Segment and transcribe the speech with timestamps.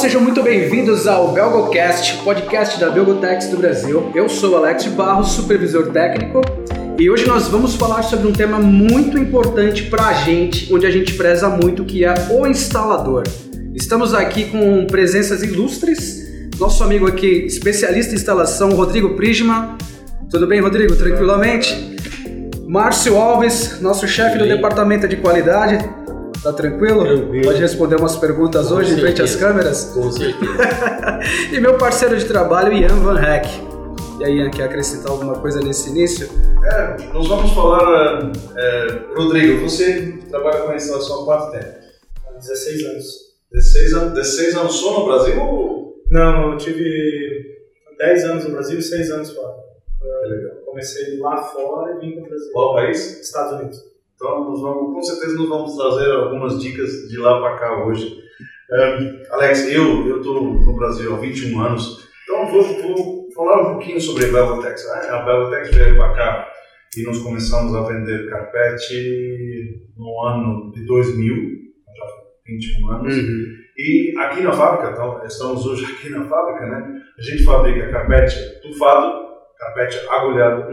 [0.00, 4.10] sejam muito bem-vindos ao BelgoCast, podcast da Belgotex do Brasil.
[4.14, 6.40] Eu sou Alex Barros, supervisor técnico,
[6.98, 10.90] e hoje nós vamos falar sobre um tema muito importante para a gente, onde a
[10.90, 13.24] gente preza muito, que é o instalador.
[13.74, 19.76] Estamos aqui com presenças ilustres, nosso amigo aqui, especialista em instalação, Rodrigo Prisma.
[20.30, 20.96] Tudo bem, Rodrigo?
[20.96, 21.98] Tranquilamente?
[22.66, 25.78] Márcio Alves, nosso chefe do departamento de qualidade.
[26.42, 27.04] Tá tranquilo?
[27.04, 27.44] Tranquilo.
[27.44, 29.52] Pode responder umas perguntas Com hoje em frente às certeza.
[29.52, 29.84] câmeras?
[29.92, 30.52] Com certeza.
[31.52, 33.48] e meu parceiro de trabalho, Ian Van Heck.
[34.18, 36.28] E aí, Ian, quer acrescentar alguma coisa nesse início?
[36.64, 41.78] É, nós vamos falar, é, Rodrigo, você trabalha com a instalação há quanto tempo?
[42.26, 43.04] Há 16 anos.
[43.52, 45.96] 16 anos, 16 anos só no Brasil ou...
[46.10, 46.84] Não, eu tive
[47.98, 49.54] 10 anos no Brasil e 6 anos fora.
[50.02, 52.52] Eu comecei lá fora e vim para o Brasil.
[52.52, 53.20] Qual país?
[53.20, 53.89] Estados Unidos.
[54.20, 58.20] Então, nós vamos, com certeza, nós vamos trazer algumas dicas de lá para cá hoje.
[58.70, 63.98] É, Alex, eu estou no Brasil há 21 anos, então vou, vou falar um pouquinho
[63.98, 64.86] sobre a Belgotex.
[64.90, 66.52] A Belgotex veio para cá
[66.98, 71.34] e nós começamos a vender carpete no ano de 2000,
[71.96, 72.14] já faz
[72.46, 73.14] 21 anos.
[73.78, 77.02] E aqui na fábrica, então, estamos hoje aqui na fábrica, né?
[77.18, 80.66] A gente fabrica carpete tufado, carpete agulhado,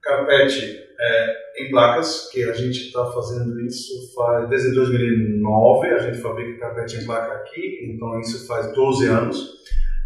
[0.00, 6.18] carpete é, em placas, que a gente está fazendo isso faz, desde 2009, a gente
[6.20, 9.56] fabrica carpete em placa aqui, então isso faz 12 anos.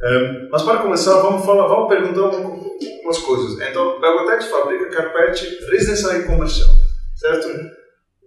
[0.03, 3.61] É, mas para começar, vamos falar, vamos perguntar um- umas coisas.
[3.69, 6.71] Então, Belgotex fabrica carpete residencial e comercial,
[7.17, 7.49] certo?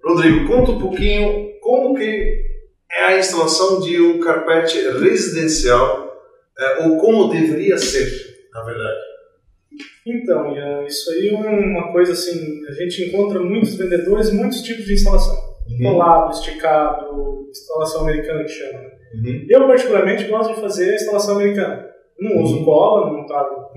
[0.06, 2.44] Rodrigo, conta um pouquinho como que
[2.92, 6.12] é a instalação de um carpete residencial
[6.60, 8.08] eh, ou como deveria ser,
[8.54, 9.00] na verdade.
[10.06, 14.86] Então, Ian, isso aí é uma coisa assim, a gente encontra muitos vendedores, muitos tipos
[14.86, 15.36] de instalação.
[15.82, 18.80] Colado, esticado, instalação americana que chama.
[18.80, 18.90] né?
[19.16, 19.46] Uhum.
[19.50, 21.88] Eu, particularmente, gosto de fazer a instalação americana.
[22.20, 23.72] Não uso cola, não trago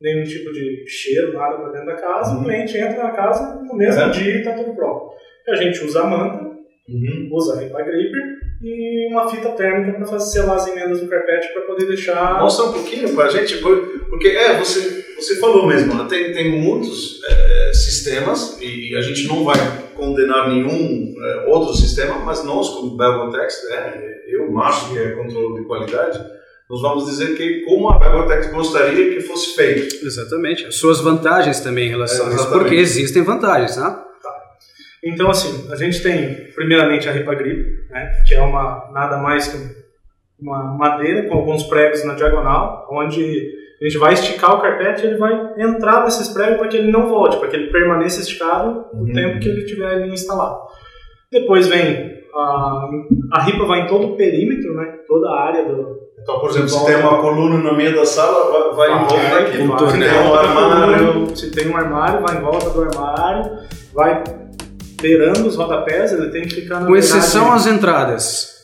[0.00, 2.34] nenhum tipo de cheiro, nada para dentro da casa.
[2.34, 2.40] Uhum.
[2.40, 4.10] O cliente entra na casa no mesmo Uhum.
[4.10, 5.10] dia e está tudo pronto.
[5.48, 6.44] A gente usa a manta,
[6.88, 7.28] Uhum.
[7.32, 11.52] usa a ripa gripper e uma fita térmica para fazer selar as emendas do carpete
[11.52, 12.38] para poder deixar.
[12.40, 16.06] Mostra um pouquinho para a gente, por- porque é, você, você falou mesmo, né?
[16.08, 19.56] tem, tem muitos eh, sistemas e a gente não vai
[19.94, 23.94] condenar nenhum eh, outro sistema, mas nós, como Belgotex, né,
[24.28, 26.18] eu, Márcio, que é controle de qualidade,
[26.68, 30.04] nós vamos dizer que como a Belgotex gostaria que fosse feito.
[30.06, 30.66] Exatamente.
[30.66, 33.96] As suas vantagens também em relação É, a isso, porque existem vantagens, né?
[35.04, 39.48] Então, assim, a gente tem primeiramente a ripa gripper, né, que é uma nada mais
[39.48, 39.80] que
[40.40, 43.22] uma madeira com alguns pregos na diagonal, onde
[43.80, 46.90] a gente vai esticar o carpete e ele vai entrar nesses pregos para que ele
[46.90, 49.12] não volte, para que ele permaneça esticado o Uhum.
[49.12, 50.58] tempo que ele estiver ali instalado.
[51.32, 52.88] Depois vem a,
[53.32, 56.68] a ripa vai em todo o perímetro, né, toda a área do, Então, por exemplo,
[56.68, 59.58] se tem uma coluna no meio da sala, vai, vai em volta Vai, daqui.
[59.58, 63.50] vai, Se vai, tem um armário, Se tem um armário, vai em volta do armário,
[63.94, 64.22] vai
[65.00, 68.58] beirando os rodapés, ele tem que ficar na Com exceção às entradas.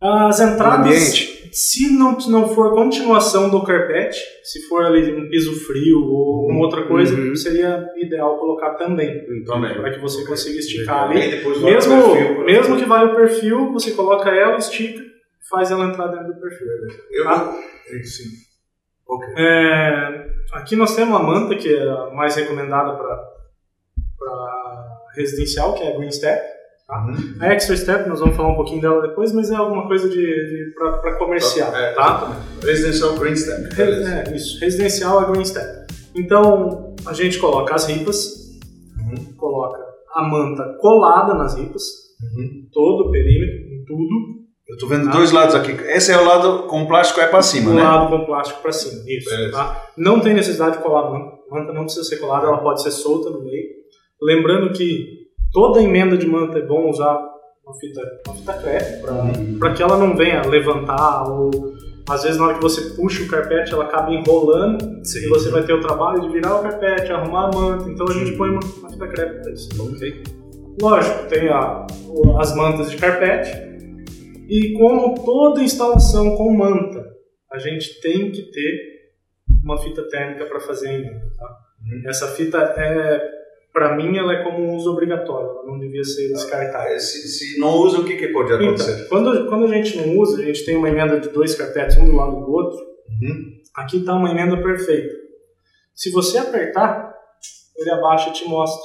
[0.00, 1.48] As entradas, ambiente.
[1.52, 6.64] se não, não for continuação do carpete, se for ali um piso frio ou alguma
[6.66, 7.34] outra coisa, Uhum.
[7.34, 9.74] seria ideal colocar também, Também.
[9.74, 11.14] para que você consiga esticar ali.
[11.62, 15.02] Mesmo, perfil, mesmo que vai o perfil, você coloca ela, estica,
[15.48, 16.66] faz ela entrar dentro do perfil.
[17.10, 17.54] Eu, Tá?
[18.04, 18.24] Sim.
[19.08, 19.28] Ok.
[19.38, 23.34] É, aqui nós temos a manta, que é a mais recomendada para
[25.16, 26.40] residencial, que é a Green Step.
[26.88, 27.34] Uhum.
[27.40, 30.14] A Extra Step, nós vamos falar um pouquinho dela depois, mas é alguma coisa de,
[30.16, 32.40] de para comercial, É, tá?
[32.62, 33.74] Residencial Green Step.
[33.74, 34.08] Beleza.
[34.30, 35.66] É, isso, residencial é Green Step.
[36.14, 38.46] Então, a gente coloca as ripas,
[38.98, 39.34] Uhum.
[39.36, 39.78] coloca
[40.14, 41.82] a manta colada nas ripas,
[42.22, 42.68] Uhum.
[42.72, 44.36] todo o perímetro, em tudo,
[44.68, 45.70] Eu tô vendo dois lados aqui.
[45.92, 47.82] Esse é o lado com o plástico é para cima, né?
[47.82, 49.00] colado com plástico para cima.
[49.06, 49.52] Isso, Beleza.
[49.52, 49.90] tá?
[49.96, 51.36] Não tem necessidade de colar a manta.
[51.50, 53.62] A manta não precisa ser colada, ela pode ser solta no meio.
[54.20, 57.18] Lembrando que toda emenda de manta é bom usar
[57.64, 61.50] uma fita, uma fita crepe para que ela não venha levantar ou
[62.08, 65.64] às vezes na hora que você puxa o carpete ela acaba enrolando e você vai
[65.64, 67.90] ter o trabalho de virar o carpete, arrumar a manta.
[67.90, 69.68] Então a gente põe uma, uma fita crepe para isso.
[70.80, 71.86] Lógico, tem a,
[72.38, 73.50] as mantas de carpete
[74.48, 77.04] e como toda instalação com manta,
[77.50, 78.96] a gente tem que ter
[79.64, 81.32] uma fita térmica para fazer a emenda.
[81.36, 81.56] Tá?
[82.08, 83.35] Essa fita é,
[83.76, 85.50] para mim, ela é como um uso obrigatório.
[85.50, 86.94] Ela não devia ser descartada.
[86.94, 88.92] Ah, Se, se não usa, o que, que pode acontecer?
[88.92, 91.94] Então, quando, quando a gente não usa, a gente tem uma emenda de dois carpetes,
[91.98, 92.78] um do lado do outro.
[92.78, 93.52] Uhum.
[93.76, 95.14] Aqui está uma emenda perfeita.
[95.94, 97.12] Se você apertar,
[97.76, 98.80] ele abaixa e te mostra.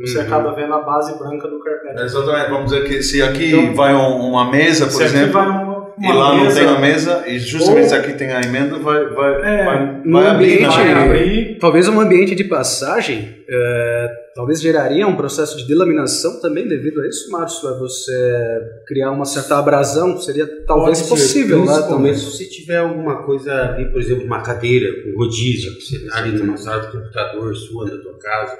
[0.00, 0.24] Você Uhum.
[0.24, 2.02] acaba vendo a base branca do carpete.
[2.02, 5.32] Exatamente, vamos dizer que se aqui Então, vai um- uma mesa, por Se aqui exemplo,
[5.34, 8.40] vai uma, e lá mesa, não tem a mesa, e justamente ou, aqui tem a
[8.40, 11.58] emenda, vai, vai, é, vai, vai abrir, vai abrir.
[11.60, 17.06] Talvez um ambiente de passagem, é, talvez geraria um processo de delaminação também devido a
[17.06, 17.68] isso, Márcio?
[17.68, 21.82] É você criar uma certa abrasão, seria talvez Pode possível, né?
[21.82, 26.18] Também se tiver alguma coisa ali, por exemplo, uma cadeira, um rodízio, que você está
[26.18, 28.58] ali numa sala de computador sua, na tua casa,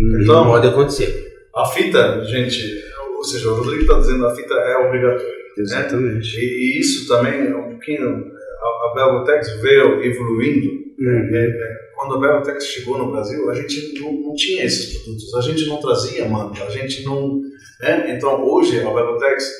[0.00, 1.48] então, pode acontecer.
[1.54, 2.84] A fita, gente,
[3.16, 5.26] ou seja, o Rodrigo está dizendo a fita é obrigatória.
[5.26, 5.34] Né?
[5.58, 6.36] Exatamente.
[6.36, 6.42] Né?
[6.42, 8.32] E, e, isso também é um pouquinho.
[8.58, 10.88] A, a Belgotex veio evoluindo.
[10.98, 11.30] Uhum.
[11.32, 15.34] É, é, quando a Belgotex chegou no Brasil, a gente não, não, tinha esses produtos,
[15.34, 17.40] a gente não trazia manta, a gente não.
[17.80, 18.16] Né?
[18.16, 19.50] Então hoje a Belgotex,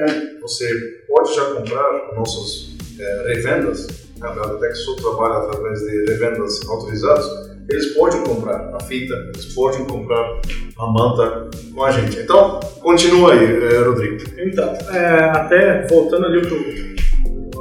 [0.00, 0.68] é, você
[1.08, 4.04] pode já comprar nossas é, revendas.
[4.20, 9.84] A Belgotex só trabalha através de revendas autorizadas eles podem comprar a fita, eles podem
[9.86, 10.40] comprar
[10.78, 12.20] a manta com a gente.
[12.20, 14.22] Então, continua aí, Rodrigo.
[14.38, 16.94] Então, é, até voltando ali que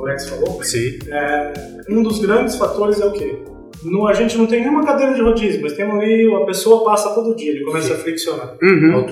[0.03, 0.99] o Alex falou, Sim.
[1.09, 1.53] É,
[1.89, 3.43] um dos grandes fatores é o quê?
[3.83, 7.13] No, a gente não tem nenhuma cadeira de rodízio, mas tem ali, a pessoa passa
[7.13, 7.93] todo dia, ele começa Sim.
[7.93, 8.57] a friccionar.
[8.61, 9.05] Uhum.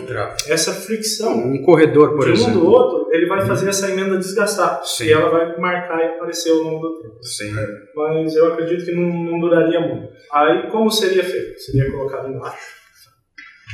[0.47, 1.37] Essa fricção.
[1.37, 2.51] Um corredor, por de exemplo.
[2.51, 4.81] De um do outro, ele vai fazer essa emenda desgastar.
[4.85, 5.05] Sim.
[5.05, 7.21] E ela vai marcar e aparecer ao longo do tempo.
[7.21, 7.53] Sim.
[7.95, 10.07] Mas eu acredito que não, não duraria muito.
[10.31, 11.59] Aí, como seria feito?
[11.59, 12.81] Seria colocado embaixo.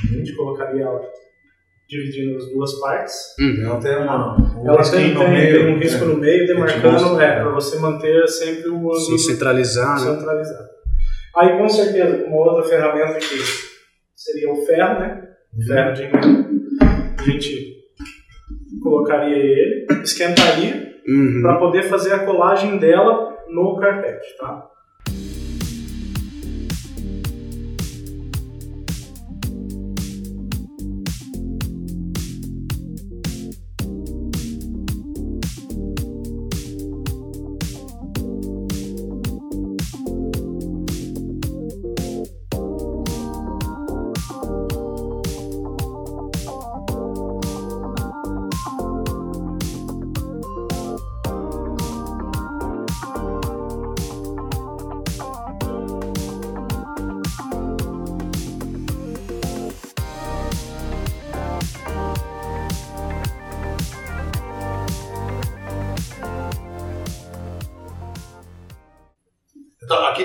[0.04, 1.02] A gente colocaria ela
[1.88, 3.16] dividindo as duas partes.
[3.39, 3.66] Uhum.
[3.66, 6.07] Ela tem uma, um ela tem, tem, meio, tem um risco é.
[6.07, 9.00] no meio, demarcando, é, para você manter sempre o ângulo.
[9.00, 10.00] Sim, centralizar.
[10.00, 10.13] Né?
[10.13, 10.62] Centralizar.
[10.62, 10.69] Né?
[11.38, 13.38] Aí, com certeza, uma outra ferramenta que
[14.16, 15.28] seria o ferro, né?
[15.56, 16.50] O ferro de emenda.
[17.18, 17.78] A gente
[18.81, 21.42] colocaria ele, esquentaria, uhum.
[21.42, 24.68] para poder fazer a colagem dela no carpete, tá?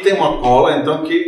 [0.03, 1.19] Tem uma cola, então, que,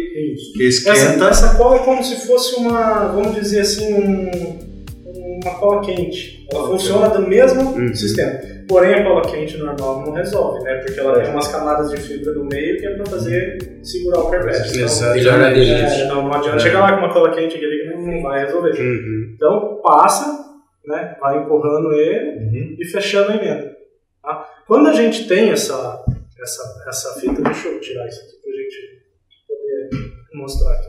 [0.56, 0.98] que esquenta.
[0.98, 6.46] Essa, essa, cola é como se fosse uma, vamos dizer assim, um, uma cola quente.
[6.50, 7.94] Ela funciona do mesmo uhum.
[7.94, 8.38] sistema.
[8.68, 10.76] Porém, a cola quente normal não resolve, né?
[10.76, 14.30] Porque ela tem umas camadas de fibra no meio que é para fazer segurar o
[14.30, 14.68] carpete.
[14.70, 15.18] Então, Exato.
[15.18, 16.60] É, não, não adianta é.
[16.60, 18.70] chegar lá com uma cola quente que não, não vai resolver.
[18.78, 19.32] Uhum.
[19.34, 20.24] Então, passa,
[20.86, 21.16] né?
[21.20, 22.76] vai empurrando ele uhum.
[22.78, 23.76] e fechando a emenda.
[24.22, 24.48] Tá?
[24.66, 26.02] Quando a gente tem essa,
[26.40, 28.43] essa, essa fita, deixa eu tirar isso aqui
[30.44, 30.88] mostrar aqui.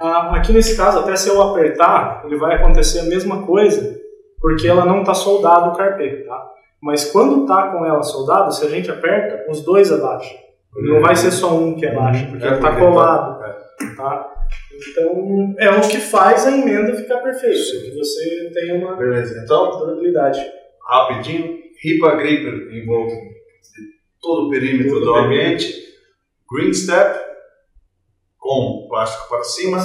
[0.00, 4.00] Ah, aqui nesse caso, até se eu apertar, ele vai acontecer a mesma coisa,
[4.40, 6.50] porque ela não está soldada o carpê, tá?
[6.82, 10.36] Mas quando está com ela soldada, se a gente aperta, os dois abaixam.
[10.76, 13.40] Não vai ser só um que abaixa, porque é, está colado,
[13.96, 14.34] tá?
[14.90, 19.40] Então, é o que faz a emenda ficar perfeita, que você tem uma Beleza.
[19.42, 20.40] Então, durabilidade.
[20.82, 25.72] Rapidinho, ripa gripper em volta de todo o perímetro todo do ambiente,
[26.52, 27.18] green step,
[29.28, 29.78] para cima,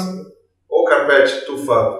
[0.69, 1.99] o carpete tufado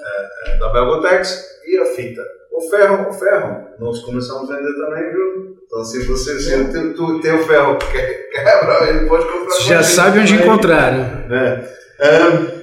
[0.00, 2.22] é, é, da Belgotex e a fita.
[2.52, 5.58] O ferro, o ferro, nós começamos a vender também, viu?
[5.64, 9.50] Então, se você se tu, tu tem o ferro que quebra, ele pode comprar.
[9.50, 11.68] Você já sabe onde encontrar, né?
[12.00, 12.58] É,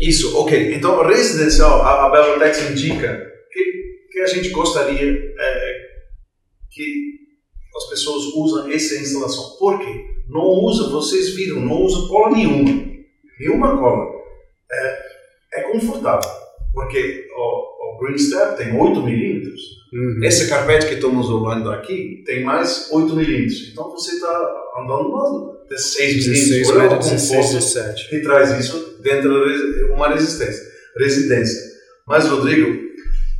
[0.00, 0.74] isso, ok.
[0.74, 5.80] Então, residencial, a, a Belgotex indica que, que a gente gostaria é,
[6.70, 7.20] que
[7.76, 9.56] as pessoas usam essa instalação.
[9.58, 10.10] Por quê?
[10.30, 12.88] não usa, vocês viram, não usa cola nenhuma.
[13.38, 14.06] Nenhuma cola.
[14.70, 14.98] É,
[15.54, 16.30] é confortável,
[16.72, 19.60] porque o, o Green Step tem 8 milímetros.
[19.92, 20.20] Uhum.
[20.22, 23.70] Esse carpete que estamos usando aqui tem mais 8 milímetros.
[23.72, 28.14] Então você está andando de 6 milímetros por hora, 16, 17.
[28.14, 30.64] e traz isso dentro de uma resistência,
[30.96, 31.70] residência.
[32.06, 32.90] Mas, Rodrigo,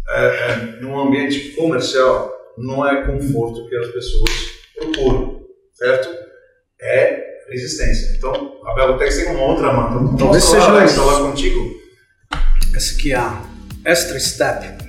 [0.09, 2.30] é, é, num ambiente comercial,
[2.61, 4.31] não é conforto que as pessoas
[4.77, 5.41] procuram,
[5.75, 6.21] certo?
[6.81, 8.17] é resistência.
[8.17, 10.17] Então, a Belotex tem uma outra manta.
[10.19, 11.81] Talvez seja Alex, lá contigo.
[12.75, 13.43] Essa aqui é a
[13.85, 14.85] Extra Step.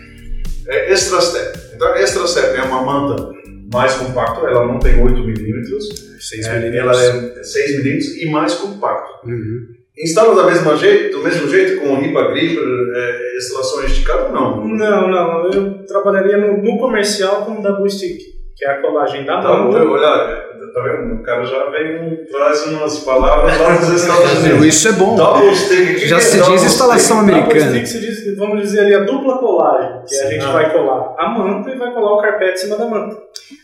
[0.68, 1.60] É Extra Step.
[1.76, 3.32] Então, Extra Step é uma manta
[3.74, 6.12] mais compacta, ela não tem 8 milímetros.
[6.20, 7.02] 6 é, milímetros.
[7.02, 9.28] Ela é 6 milímetros e mais compacto.
[9.28, 9.68] Uhum.
[9.98, 12.64] Instala da mesma jeito, do mesmo jeito com ripa gripper,
[12.96, 14.30] é, instalação esticada?
[14.30, 14.66] Não.
[14.68, 15.52] Não, não.
[15.52, 19.84] Eu trabalharia no, no comercial com double stick que é a colagem da Tá, manta.
[19.84, 21.16] olha, tá vendo?
[21.16, 24.66] O cara já vem, traz umas palavras lá dos Estados Unidos.
[24.68, 25.16] Isso é bom.
[25.16, 25.82] Double stick.
[25.82, 26.72] O que Já que é se double diz stick?
[26.74, 27.72] instalação Double americana.
[27.72, 30.52] stick se diz, vamos dizer ali, a dupla colagem, que a gente Ah.
[30.52, 33.18] vai colar a manta e vai colar o carpete em cima da manta.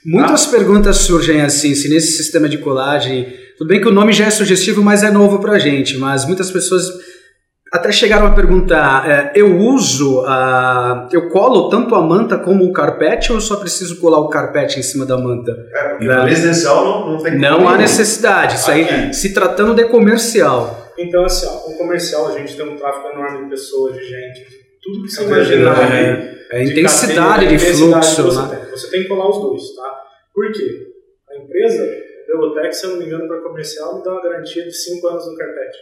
[0.03, 3.27] Muitas perguntas surgem assim, se nesse sistema de colagem.
[3.57, 5.97] Tudo bem que o nome já é sugestivo, mas é novo pra gente.
[5.97, 6.85] Mas muitas pessoas
[7.73, 12.71] até chegaram a perguntar: é, eu uso, a, eu colo tanto a manta como o
[12.71, 15.51] carpete ou eu só preciso colar o carpete em cima da manta?
[15.73, 16.17] É, porque Não.
[16.21, 17.77] no residencial não, não tem Não há nenhum.
[17.77, 18.55] necessidade.
[18.55, 19.13] Isso aí, Aqui.
[19.13, 20.85] se tratando de comercial.
[20.97, 24.39] Então, assim, ó, o comercial, a gente tem um tráfego enorme de pessoas, de gente,
[24.49, 25.79] de tudo que você É imaginar.
[25.91, 26.37] aí.
[26.49, 28.23] É a de intensidade cadeia, de intensidade fluxo.
[28.23, 28.55] Você, né?
[28.61, 28.71] tem.
[28.71, 29.93] você tem que colar os dois, tá?
[30.33, 30.69] Por quê?
[31.29, 31.83] A empresa,
[32.33, 35.07] a Belotec, se eu não me engano, para comercial, me dá uma garantia de 5
[35.07, 35.77] anos no carpete.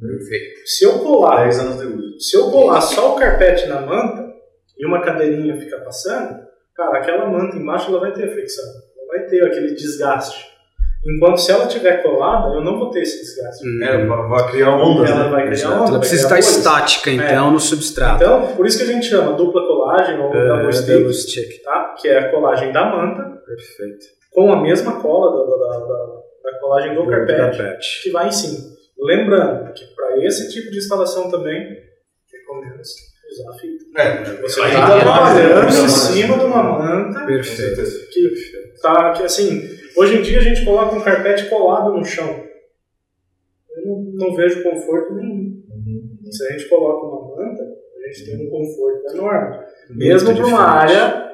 [0.00, 0.60] Perfeito.
[0.66, 2.20] Se eu colar 10 anos de uso.
[2.20, 4.32] Se eu colar só o carpete na manta
[4.78, 6.38] e uma cadeirinha fica passando,
[6.74, 10.52] cara, aquela manta embaixo ela vai ter fricção, ela vai ter aquele desgaste.
[11.06, 13.62] Enquanto se ela tiver colada, eu não vou ter esse desgaste.
[13.82, 15.30] É, vai, criar ondas, Ela né?
[15.30, 18.24] vai criar onda, Ela precisa estar estática, então, no substrato.
[18.24, 21.62] Então, por isso que a gente chama dupla colagem ou É, double double stick, stick.
[21.62, 21.94] tá?
[22.00, 24.06] que é a colagem da manta Perfeito.
[24.34, 26.24] Com a mesma cola da, da, da, da-
[26.60, 27.58] colagem do carpete.
[27.58, 28.02] Carpete.
[28.02, 28.74] que vai em cima.
[28.98, 31.78] Lembrando que para esse tipo de instalação também,
[32.32, 32.94] recomenda-se
[33.30, 33.84] usar a fita.
[34.00, 37.82] É, Você está trabalhando em cima de uma manta Perfeito.
[38.12, 39.60] que, tá, que assim,
[39.96, 42.44] hoje em dia a gente coloca um carpete colado no chão.
[43.76, 45.62] Eu não, não vejo conforto nenhum.
[46.30, 49.58] Se a gente coloca uma manta, a gente tem um conforto enorme.
[49.90, 51.30] Mesmo para uma área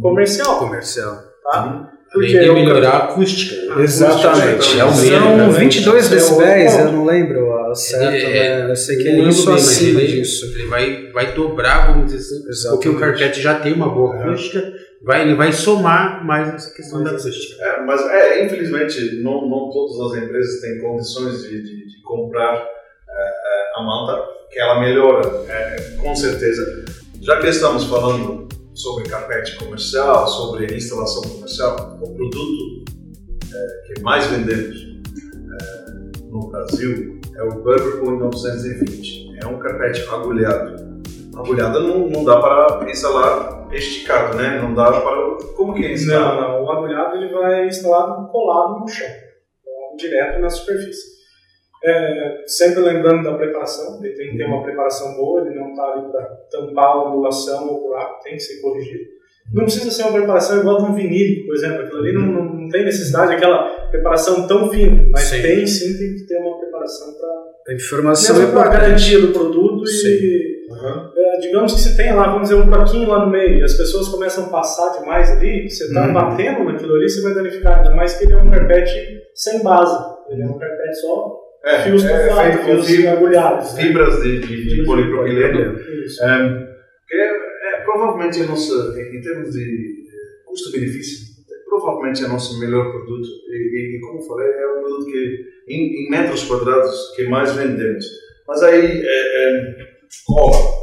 [0.00, 1.16] comercial, comercial.
[1.42, 1.52] tá?
[1.52, 3.74] Além Porque de eu- melhorar a acústica.
[3.76, 3.82] né?
[3.84, 4.78] Exatamente.
[4.80, 6.16] É o São mínimo, 22 né?
[6.16, 8.70] decibéis, É o- eu não lembro certo, Ele é- né?
[8.72, 10.44] eu sei que Eu é isso bem, mas acima ele- disso.
[10.46, 12.82] Ele vai, vai dobrar, vamos dizer assim, Exatamente.
[12.82, 14.72] porque o carpete já tem uma boa acústica,
[15.04, 17.62] vai, ele vai somar mais nessa questão da acústica.
[17.62, 22.54] É, mas é, infelizmente não, não todas as empresas têm condições de, de, de comprar
[22.56, 26.84] é, é, a manta, que ela melhora, é, com certeza.
[27.22, 28.48] Já que estamos falando
[28.80, 32.84] sobre carpete comercial, sobre instalação comercial, o produto
[33.52, 39.38] é, que mais vendemos é, no Brasil é o Burberry 920.
[39.42, 41.00] É um carpete agulhado.
[41.36, 44.60] Agulhada não, não dá para instalar esticado, né?
[44.60, 45.36] Não dá para...
[45.56, 46.36] Como que é instalar?
[46.36, 46.64] Não, não.
[46.64, 49.08] O agulhado ele vai instalado colado no chão,
[49.64, 51.19] colado direto na superfície.
[51.82, 55.84] É, sempre lembrando da preparação, ele tem que ter uma preparação boa, ele não está
[55.92, 59.04] ali para tampar a ondulação ou buraco, tem que ser corrigido.
[59.52, 62.44] Não precisa ser uma preparação igual de um vinílico, por exemplo, aquilo ali não, não,
[62.54, 65.42] não tem necessidade daquela preparação tão fina, mas Sim.
[65.42, 68.82] tem sim, tem que ter uma preparação para A informação é mesmo para importante.
[68.82, 70.60] garantia do produto e
[71.16, 73.74] é, digamos que você tem lá, vamos dizer, um buraquinho lá no meio e as
[73.74, 76.12] pessoas começam a passar demais ali, você está Uhum.
[76.12, 79.96] batendo naquilo ali, você vai danificar, ainda mais que ele é um carpete sem base,
[80.30, 83.60] ele é um carpete só É, fios é, feito com fios né?
[83.76, 85.72] fibras de, de, de polipropileno.
[85.72, 86.70] Um,
[87.06, 90.00] que é, é provavelmente a nossa, em termos de
[90.46, 93.28] custo-benefício, é provavelmente é o nosso melhor produto.
[93.48, 97.54] E, e, e como falei, é o produto que, em, em metros quadrados, que mais
[97.54, 98.06] vendemos.
[98.48, 99.76] Mas aí, é, é,
[100.26, 100.80] cola.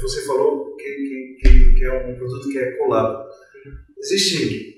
[0.00, 3.24] Você falou que, que, que, que é um produto que é colado.
[3.98, 4.73] Existe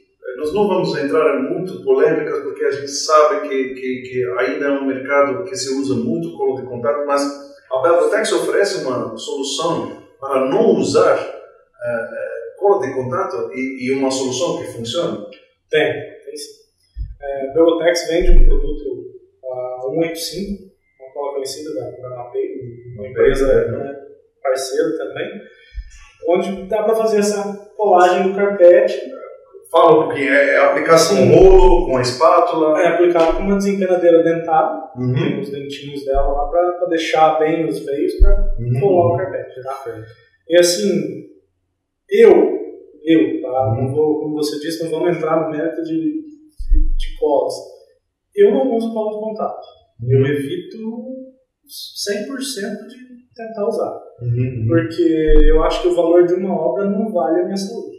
[0.47, 4.67] nós não vamos entrar em muito polêmicas porque a gente sabe que, que, que ainda
[4.67, 7.23] é um mercado que se usa muito colo de contato, mas
[7.73, 13.93] a Belgotex oferece uma solução para não usar eh, eh, cola de contato e, e
[13.93, 15.27] uma solução que funciona.
[15.69, 15.93] Tem,
[16.25, 16.53] tem sim.
[17.21, 19.15] É, a Belotex vende um produto
[19.53, 22.55] a 185, uma cola conhecida da, da Mapei,
[22.95, 23.97] uma empresa né,
[24.41, 25.43] parceira também,
[26.29, 29.17] onde dá para fazer essa colagem do carpete
[29.71, 31.35] Fala um pouquinho, é, é aplicado com Sim.
[31.35, 32.81] rolo, com a espátula.
[32.81, 35.13] É aplicado com uma desempenadeira dentada, Uhum.
[35.15, 38.81] tem os dentinhos dela lá para deixar bem os veios para Uhum.
[38.81, 39.63] colar o carpete.
[39.63, 40.05] Tá?
[40.49, 41.25] E assim,
[42.09, 42.31] eu,
[43.05, 43.75] eu, tá?
[43.77, 47.55] Não vou, como você disse, não vamos entrar no mérito de, de, de colas.
[48.35, 49.67] Eu não uso cola de contato.
[50.09, 50.79] Eu evito
[51.67, 52.97] 100% de
[53.35, 54.01] tentar usar.
[54.23, 54.67] Uhum.
[54.69, 55.03] Porque
[55.51, 57.96] eu acho que o valor de uma obra não vale a minha saúde.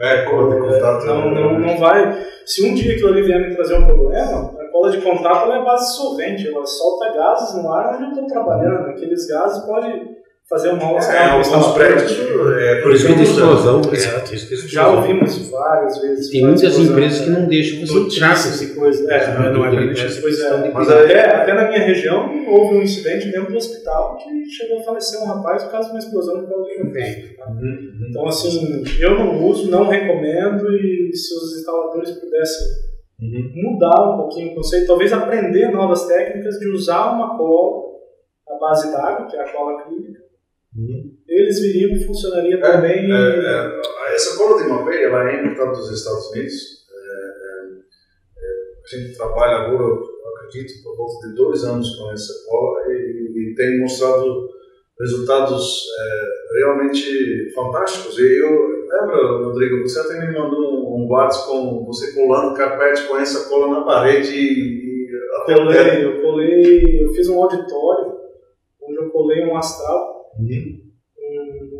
[0.00, 1.06] É, cola de contato.
[1.06, 2.24] Não, não, não vai.
[2.46, 5.58] Se um dia aquilo ali vier me trazer um problema, a cola de contato ela
[5.58, 8.88] é base solvente, ela solta gases no ar onde eu estou trabalhando.
[8.88, 10.19] Aqueles gases podem
[10.50, 13.80] fazer uma aula É, alguns prédios, é, por Risco de exemplo, explosão.
[13.80, 14.96] de Já explosão.
[14.96, 16.28] ouvimos várias vezes.
[16.28, 17.38] Tem muitas explosão, empresas que né?
[17.38, 18.62] não deixam você entrar.
[18.62, 19.08] e coisas.
[19.08, 20.20] É, Não, não é permitido.
[20.20, 24.44] Pois é, Mas até, até na minha região houve um incidente dentro do hospital que
[24.50, 27.28] chegou a falecer um rapaz por causa de uma explosão por causa de um vento.
[28.08, 32.66] Então, assim, eu não uso, não recomendo e se os instaladores pudessem
[33.54, 37.90] mudar um pouquinho o conceito, talvez aprender novas técnicas de usar uma cola
[38.48, 40.18] à base d'água, que é a cola acrílica,
[41.28, 43.10] eles viriam que funcionaria também.
[43.10, 46.86] É, é, essa cola de mapeia ela é importada dos Estados Unidos.
[46.90, 47.06] É,
[47.44, 47.78] é,
[48.38, 50.02] é, a gente trabalha agora, eu
[50.36, 54.48] acredito, por volta de dois anos com essa cola e, e tem mostrado
[55.00, 58.18] resultados é, realmente fantásticos.
[58.18, 63.08] E eu lembra, Rodrigo, você até me mandou um, um WhatsApp com você colando carpete
[63.08, 65.58] com essa cola na parede e, e teto.
[65.58, 68.20] colei, eu colei, eu fiz um auditório
[68.82, 70.90] onde eu colei um astral, um-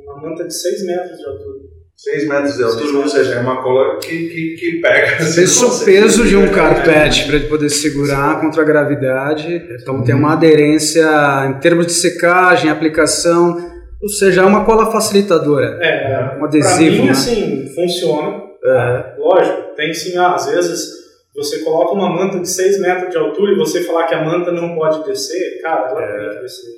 [0.04, 1.58] uma manta de 6 metros de altura.
[1.96, 5.16] 6 metros de altura, ou seja, é uma cola que, que, que pega.
[5.18, 9.62] Pensa o peso de um carpete para ele poder segurar contra a gravidade.
[9.80, 11.04] Então tem uma aderência
[11.46, 13.54] em termos de secagem, aplicação,
[14.02, 15.78] ou seja, é uma cola facilitadora.
[15.82, 17.10] É, Um adesivo, pra mim, né?
[17.10, 18.42] assim, funciona.
[18.64, 19.14] É.
[19.18, 21.00] Lógico, tem sim, ah, às vezes
[21.34, 24.50] você coloca uma manta de 6 metros de altura e você falar que a manta
[24.52, 26.70] não pode descer, cara, ela tem que descer.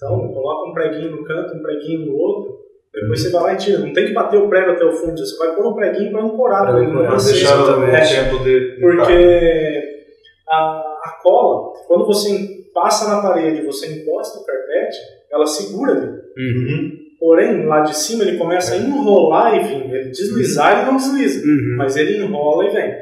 [0.00, 2.58] Então, coloca um preguinho no canto, um preguinho no outro,
[2.92, 3.78] depois você vai lá e tira.
[3.80, 6.24] Não tem que bater o prego até o fundo, você vai pôr um preguinho para
[6.24, 7.32] ancorar, ancorar, Para descer.
[7.34, 8.14] deixar o Exatamente.
[8.14, 8.78] tempo de.
[8.80, 9.82] Porque
[10.48, 10.56] a,
[11.04, 12.30] a cola, quando você
[12.72, 14.96] passa na parede, você encosta o carpete,
[15.30, 16.06] ela segura ali.
[16.06, 16.98] Uhum.
[17.20, 19.94] Porém, lá de cima ele começa a enrolar e vir.
[19.94, 21.46] Ele deslizar, ele não desliza.
[21.46, 21.76] Uhum.
[21.76, 22.94] Mas ele enrola e vem.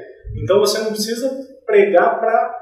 [0.42, 1.30] Então você não precisa
[1.64, 2.57] pregar para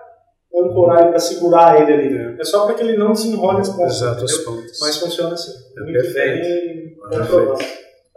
[0.55, 2.37] ancorar ele, para segurar ele ali.
[2.41, 3.97] É só para que ele não desenrole as pontas.
[3.97, 4.45] Exato, entendeu?
[4.45, 4.79] pontos.
[4.81, 5.53] Mas funciona assim.
[5.77, 6.43] É Muito perfeito.
[6.43, 7.65] bem controlado.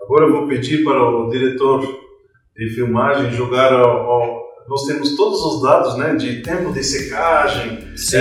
[0.01, 1.81] Agora eu vou pedir para o diretor
[2.55, 7.79] de filmagem jogar ao, ao- nós temos todos os dados, né, de tempo de secagem,
[8.13, 8.17] é,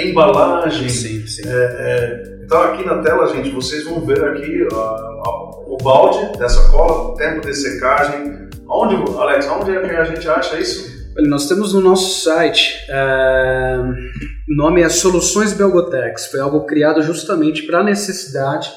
[0.00, 0.88] é, embalagem.
[0.88, 1.42] Sim, sim.
[2.44, 7.16] Então aqui na tela, gente, vocês vão ver aqui ó, ó, o balde dessa cola,
[7.16, 8.46] tempo de secagem.
[8.68, 10.95] Onde, Alex, onde é que a gente acha isso?
[11.18, 12.76] Olha, Nós temos no nosso site,
[14.48, 16.26] o nome é Soluções Belgotex.
[16.26, 18.70] Foi algo criado justamente para a necessidade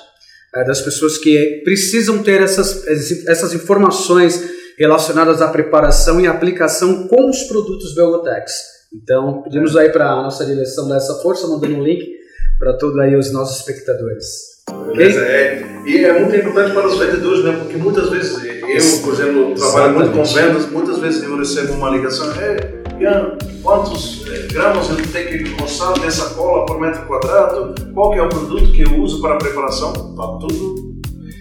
[0.55, 2.87] é, das pessoas que precisam ter essas,
[3.27, 8.53] essas informações relacionadas à preparação e aplicação com os produtos Belgotex.
[8.93, 12.09] Então, pedimos aí para a nossa direção dar essa força, mandando um link
[12.57, 14.58] para todos aí os nossos espectadores.
[14.87, 15.19] Beleza?
[15.21, 17.51] É, e é muito importante para os vendedores, né?
[17.59, 21.89] Porque muitas vezes, eu, por exemplo, trabalho muito com vendas, muitas vezes eu recebo uma
[21.89, 27.73] ligação, é, Ian, quantos eh, gramas eu tenho que constar nessa cola por metro quadrado?
[27.93, 29.93] Qual que é o produto que eu uso para a preparação?
[29.93, 30.99] Tá tudo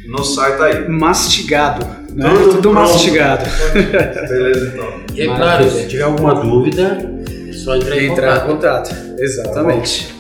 [0.08, 0.88] no site aí.
[0.88, 2.30] Mastigado, né?
[2.30, 3.44] Tudo Tudo mastigado.
[4.28, 4.88] Beleza, então.
[5.14, 6.98] E é claro, se tiver alguma dúvida,
[7.48, 8.88] é só entrar em Entrar em contato.
[8.94, 9.20] contato.
[9.20, 10.17] Exatamente.